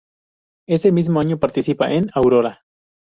Ese 0.67 0.91
mismo 0.91 1.19
año 1.19 1.37
participa 1.39 1.91
en 1.93 2.09
"Aurora". 2.15 2.63